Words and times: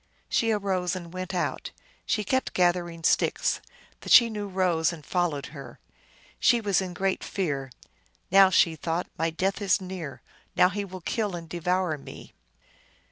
She 0.29 0.49
arose 0.51 0.95
and 0.95 1.13
went 1.13 1.31
out. 1.31 1.69
She 2.07 2.23
kept 2.23 2.55
gathering 2.55 3.03
sticks. 3.03 3.61
The 3.99 4.09
Chenoo 4.09 4.47
rose 4.47 4.91
and 4.91 5.05
followed 5.05 5.45
her. 5.53 5.77
She 6.39 6.59
was 6.59 6.81
in 6.81 6.95
great 6.95 7.23
fear." 7.23 7.71
Now," 8.31 8.49
she 8.49 8.75
thought," 8.75 9.05
my 9.19 9.29
death 9.29 9.61
is 9.61 9.79
near; 9.79 10.23
now 10.55 10.69
he 10.69 10.83
will 10.83 11.01
kill 11.01 11.35
and 11.35 11.47
devour 11.47 11.99
me." 11.99 12.33